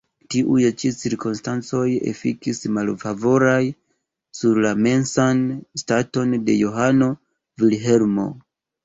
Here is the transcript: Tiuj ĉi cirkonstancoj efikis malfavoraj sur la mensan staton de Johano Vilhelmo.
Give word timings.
Tiuj 0.33 0.61
ĉi 0.83 0.89
cirkonstancoj 0.99 1.83
efikis 2.11 2.61
malfavoraj 2.77 3.59
sur 4.39 4.61
la 4.67 4.71
mensan 4.87 5.45
staton 5.83 6.33
de 6.49 6.57
Johano 6.63 7.11
Vilhelmo. 7.65 8.27